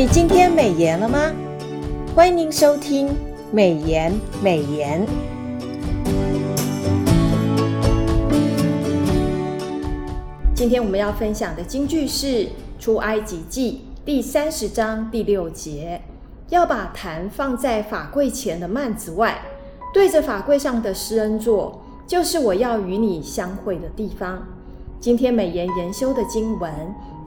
[0.00, 1.30] 你今天美颜了吗？
[2.14, 3.14] 欢迎您收听
[3.52, 4.10] 美颜
[4.42, 5.06] 美颜。
[10.54, 12.26] 今天我们要分享的金句是
[12.78, 16.00] 《出埃及记》第三十章第六节：
[16.48, 19.42] 要把坛放在法柜前的幔子外，
[19.92, 24.44] 对着法柜上的施恩座，就是我要与你相会的地方。
[24.98, 26.72] 今天美颜研修的经文。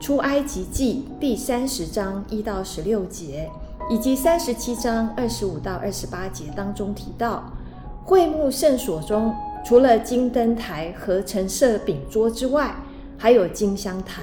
[0.04, 3.48] 出埃及记第三十章一到十六节，
[3.88, 7.50] 以及三十七章二十五到二十八节当中提到，
[8.04, 12.76] 会幕圣所中除了金灯台和陈设饼桌之外，
[13.16, 14.22] 还有金香坛。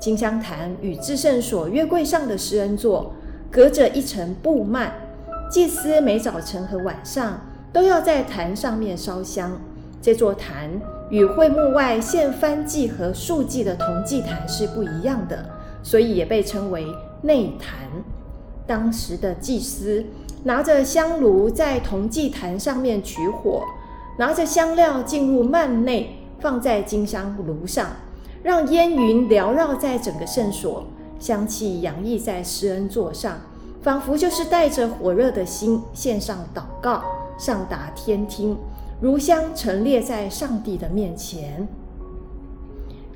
[0.00, 3.12] 金香坛与至圣所约柜上的施恩座
[3.50, 4.88] 隔着一层布幔，
[5.50, 7.40] 祭司每早晨和晚上
[7.72, 9.58] 都要在坛上面烧香。
[10.00, 10.80] 这座坛。
[11.12, 15.44] 与会幕外献燔祭和素祭的铜祭坛是不一样的，
[15.82, 16.86] 所以也被称为
[17.20, 17.86] 内坛。
[18.66, 20.06] 当时的祭司
[20.44, 23.62] 拿着香炉在铜祭坛上面取火，
[24.16, 27.88] 拿着香料进入幔内，放在金香炉上，
[28.42, 30.86] 让烟云缭绕在整个圣所，
[31.20, 33.36] 香气洋溢在施恩座上，
[33.82, 37.02] 仿佛就是带着火热的心献上祷告，
[37.36, 38.56] 上达天听。
[39.02, 41.66] 如香陈列在上帝的面前。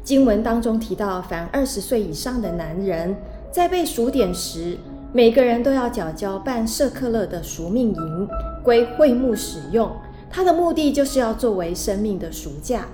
[0.03, 3.15] 经文当中提到，凡二十岁以上的男人，
[3.53, 4.77] 在被赎点时，
[5.13, 8.29] 每个人都要缴交半舍克勒的赎命银，
[8.65, 9.89] 归会幕使用。
[10.29, 12.89] 它的目的就是要作为生命的赎价。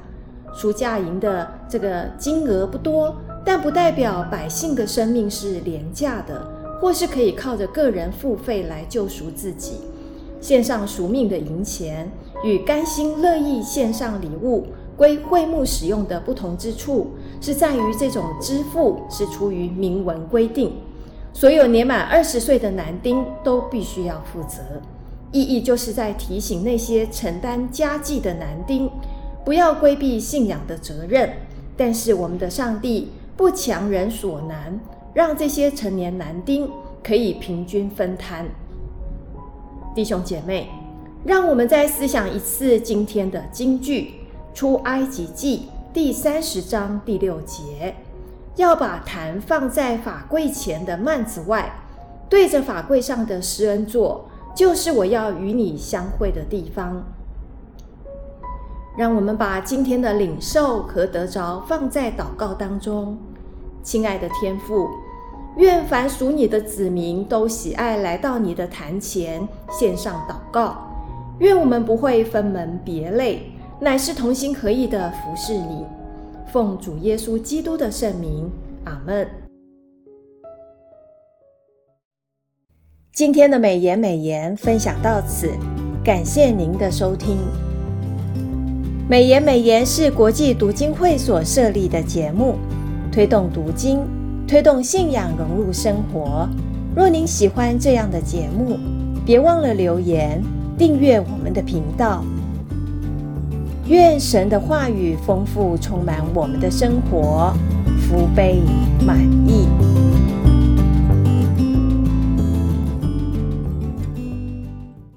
[0.52, 6.46] 赎价银的这个金额不多，但不代表百姓的生命是廉价的，
[6.78, 9.76] 或是可以靠着个人付费来救赎自己。
[10.42, 12.12] 献上赎命的银钱
[12.44, 20.72] 与甘心乐意献上礼物归会幕使用的不同之处，是在于这种支付是出于明文规定，
[21.32, 24.58] 所有年满二十岁的男丁都必须要负责。
[25.30, 28.90] 意义就是在提醒那些承担家计的男丁，
[29.44, 31.30] 不要规避信仰的责任。
[31.74, 34.78] 但是我们的上帝不强人所难，
[35.14, 36.68] 让这些成年男丁
[37.02, 38.46] 可以平均分摊。
[39.94, 40.70] 弟兄姐妹，
[41.22, 44.14] 让我们再思想一次今天的金句：
[44.54, 47.94] 出埃及记第三十章第六节，
[48.56, 51.70] 要把坛放在法柜前的幔子外，
[52.30, 54.24] 对着法柜上的施恩座，
[54.56, 57.04] 就是我要与你相会的地方。
[58.96, 63.18] 让我们把今天的领受和得着放在祷告当中，
[63.82, 64.88] 亲爱的天父。
[65.58, 70.88] 愿凡属你的子民都喜爱来到你的坛前献上祷告。
[71.40, 73.42] 愿我们不会分门别类，
[73.80, 75.84] 乃是同心合意的服侍你。
[76.46, 78.50] 奉主耶稣基督的圣名，
[78.84, 79.26] 阿门。
[83.12, 85.50] 今天的美言美言分享到此，
[86.02, 87.36] 感谢您的收听。
[89.08, 92.54] 美言美言是国际读经会所设立的节目，
[93.12, 94.00] 推动读经。
[94.52, 96.46] 推动信仰融入生活。
[96.94, 98.78] 若您喜欢这样的节目，
[99.24, 100.44] 别忘了留言
[100.76, 102.22] 订阅我们的频道。
[103.86, 107.54] 愿神的话语丰富充满我们的生活，
[108.02, 108.60] 福杯
[109.06, 110.01] 满溢。